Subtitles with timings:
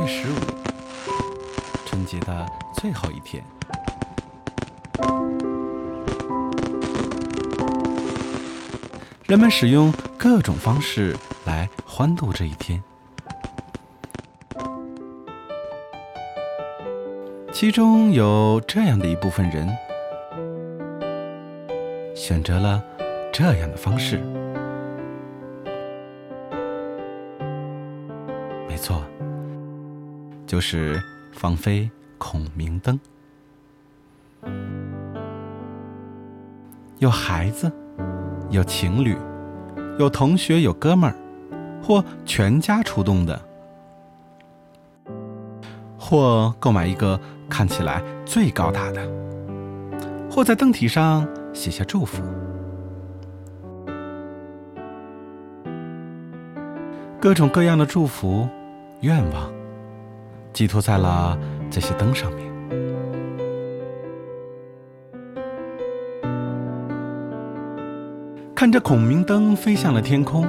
[0.00, 0.34] 月十五，
[1.84, 3.44] 春节的最后一天，
[9.26, 12.82] 人们使用各种方式来欢度这一天。
[17.52, 19.68] 其中有这样的一部分人，
[22.14, 22.82] 选择了
[23.30, 24.18] 这样的方式。
[28.66, 29.02] 没错，
[30.50, 31.88] 就是放飞
[32.18, 32.98] 孔明灯。
[36.98, 37.70] 有孩子，
[38.48, 39.16] 有情侣，
[39.96, 41.14] 有同学，有哥们儿，
[41.80, 43.40] 或全家出动的，
[45.96, 49.08] 或购买一个看起来最高大的，
[50.28, 52.24] 或在灯体上写下祝福。
[57.20, 58.48] 各种各样的祝福、
[59.02, 59.59] 愿望，
[60.52, 61.38] 寄托在了
[61.70, 62.50] 这些灯上面。
[68.54, 70.46] 看着孔明灯飞向了天空，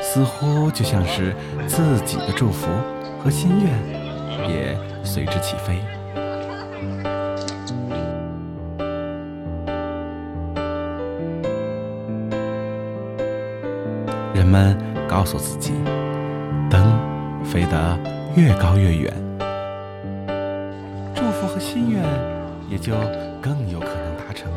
[0.00, 1.34] 似乎就像是
[1.66, 2.68] 自己的祝福
[3.22, 5.78] 和心愿也随之起飞。
[14.34, 14.74] 人们
[15.06, 15.74] 告诉自己，
[17.56, 17.98] 飞得
[18.36, 19.10] 越高越远，
[21.14, 22.02] 祝福和心愿
[22.68, 22.92] 也就
[23.40, 24.52] 更有可能达成。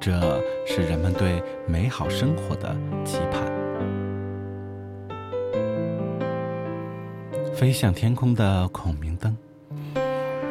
[0.00, 3.42] 这是人们对美好生活的期盼。
[7.54, 9.36] 飞向天空的孔明灯，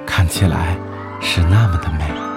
[0.05, 0.77] 看起来
[1.19, 2.34] 是那么的美。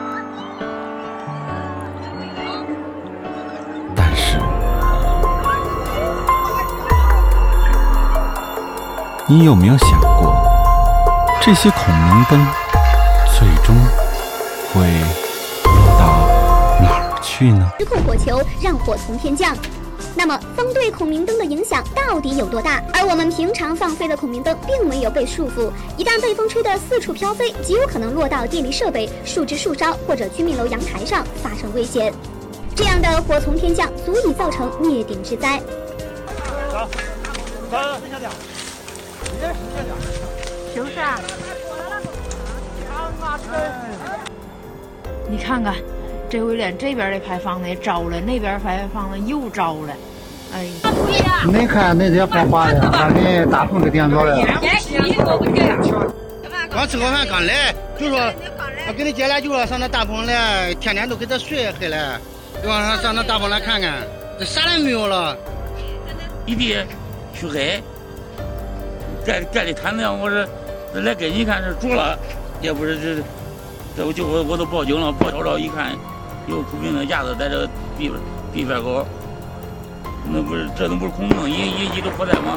[9.31, 10.35] 你有没有想过，
[11.39, 12.47] 这些孔明灯
[13.39, 13.77] 最终
[14.73, 14.81] 会
[15.65, 16.27] 落到
[16.81, 17.71] 哪儿去呢？
[17.79, 19.55] 失控火球让火从天降。
[20.15, 22.83] 那么风对孔明灯的影响到底有多大？
[22.95, 32.15] 而我们平常放飞的孔明灯并没有被束缚，一旦被风吹得四处飘飞，极有可能落到电力设备、树枝树梢或者居民楼阳台上，发生危险。
[32.75, 35.61] 这样的火从天降，足以造成灭顶之灾。
[36.73, 36.89] 走，
[37.71, 38.31] 走，剩下点，
[39.53, 39.91] 你这剩下。
[40.65, 41.19] 点，就是啊。
[45.31, 45.75] 你看看，
[46.31, 49.93] 这回连这边的排放的也着了，那边排放的又着了。
[50.55, 54.37] 哎呀，你看那些花花的，把给大棚给点着了。
[56.71, 58.19] 刚吃过饭刚来，就说
[58.89, 62.19] 我跟你姐俩就说上那大棚来，天天都给他睡黑了，
[62.63, 63.95] 就往上上那大棚来看看，
[64.39, 65.37] 这啥也没有了。
[66.47, 66.77] 一地
[67.35, 67.83] 黢黑，
[69.29, 70.43] 盖盖的毯子样，我说
[71.03, 72.19] 来给你看，这煮了，
[72.63, 73.23] 也不是这，
[73.95, 75.93] 这我就我我都报警了，报着了一看，
[76.47, 77.69] 有孔明灯架子在这个
[77.99, 78.11] 壁
[78.51, 79.05] 壁边口，
[80.33, 82.57] 那不是这都不是孔明灯，一一一个火灾吗？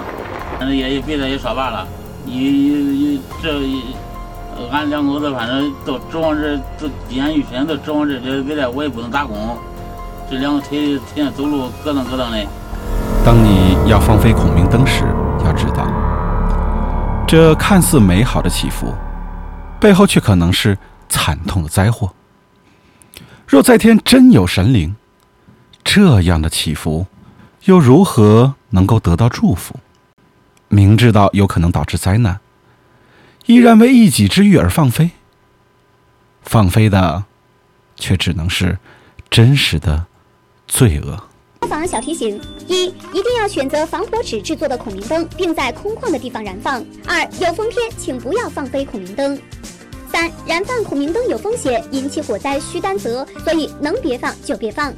[0.58, 1.86] 反正也也别的也说罢了，
[2.24, 3.52] 你你这
[4.72, 9.58] 俺两口子反正都指望这都低眼欲深，都指望这这未来我也不能打工，
[10.30, 12.48] 这两个腿天天走路咯噔咯噔的。
[13.26, 15.04] 当你要放飞孔明灯时，
[15.44, 15.86] 要知道，
[17.32, 18.94] 这看似美好的祈福，
[19.80, 20.78] 背后却可能是
[21.08, 22.14] 惨痛的灾祸。
[23.48, 24.98] 若在天真有神灵，
[25.82, 27.08] 这样的祈福
[27.64, 29.80] 又如何能够得到祝福？
[30.68, 32.42] 明知道有可能导致灾难，
[33.46, 35.12] 依然为一己之欲而放飞，
[36.42, 37.24] 放飞的
[37.96, 38.78] 却只能是
[39.30, 40.06] 真实的
[40.68, 41.30] 罪恶。
[41.62, 49.38] 消防小提醒：一、一定要选择防火纸制作的孔明灯，并在空旷的地方燃放；二、有风天请不要放飞孔明灯；
[50.12, 54.92] 三、燃放孔明灯有风险，引起火灾需担责，所以能别放就别放。